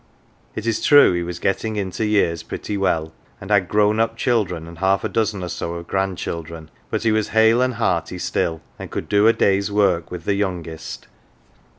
It 0.55 0.65
is 0.65 0.81
true 0.83 1.13
he 1.13 1.21
was" 1.21 1.37
getting 1.47 1.75
into 1.75 2.03
years 2.03 2.41
pretty 2.41 2.75
well," 2.75 3.13
and 3.39 3.51
had 3.51 3.67
grown 3.69 3.99
up 3.99 4.17
children 4.17 4.67
and 4.67 4.79
half 4.79 5.03
a 5.03 5.09
dozen 5.09 5.43
or 5.43 5.47
so 5.47 5.75
of 5.75 5.85
grandchildren; 5.87 6.71
but 6.89 7.03
he 7.03 7.11
was 7.11 7.27
hale 7.37 7.61
and 7.61 7.75
hearty 7.75 8.17
still, 8.17 8.61
and 8.79 8.89
could 8.89 9.07
do 9.07 9.27
a 9.27 9.33
day's 9.33 9.71
work 9.71 10.09
with 10.09 10.25
the 10.25 10.33
youngest. 10.33 11.05